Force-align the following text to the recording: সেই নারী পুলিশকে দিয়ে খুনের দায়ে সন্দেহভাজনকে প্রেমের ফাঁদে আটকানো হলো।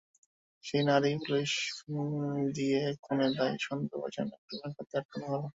সেই 0.63 0.83
নারী 0.89 1.11
পুলিশকে 1.23 2.01
দিয়ে 2.57 2.81
খুনের 3.03 3.31
দায়ে 3.37 3.55
সন্দেহভাজনকে 3.61 4.37
প্রেমের 4.45 4.71
ফাঁদে 4.75 4.95
আটকানো 4.99 5.25
হলো। 5.33 5.47